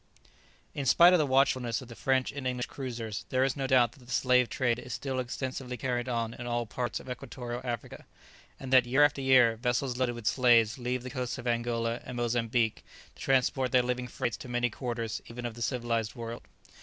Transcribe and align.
In 0.73 0.87
spite 0.87 1.13
of 1.13 1.19
the 1.19 1.27
watchfulness 1.27 1.79
of 1.79 1.87
the 1.87 1.93
French 1.95 2.31
and 2.31 2.47
English 2.47 2.65
cruisers, 2.65 3.23
there 3.29 3.43
is 3.43 3.55
no 3.55 3.67
doubt 3.67 3.91
that 3.91 4.03
the 4.03 4.09
slave 4.11 4.49
trade 4.49 4.79
is 4.79 4.95
still 4.95 5.19
extensively 5.19 5.77
carried 5.77 6.09
on 6.09 6.33
in 6.33 6.47
all 6.47 6.65
parts 6.65 6.99
of 6.99 7.07
equatorial 7.07 7.61
Africa, 7.63 8.07
and 8.59 8.73
that 8.73 8.87
year 8.87 9.03
after 9.03 9.21
year 9.21 9.57
vessels 9.57 9.97
loaded 9.97 10.15
with 10.15 10.25
slaves 10.25 10.79
leave 10.79 11.03
the 11.03 11.11
coasts 11.11 11.37
of 11.37 11.45
Angola 11.45 12.01
and 12.03 12.17
Mozambique 12.17 12.83
to 13.13 13.21
transport 13.21 13.71
their 13.71 13.83
living 13.83 14.07
freight 14.07 14.33
to 14.33 14.49
many 14.49 14.71
quarters 14.71 15.21
even 15.27 15.45
of 15.45 15.53
the 15.53 15.61
civilized 15.61 16.15
world. 16.15 16.41